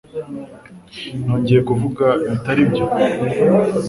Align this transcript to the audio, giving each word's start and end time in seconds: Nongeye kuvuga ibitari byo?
Nongeye 1.25 1.61
kuvuga 1.69 2.05
ibitari 2.25 2.61
byo? 2.71 2.85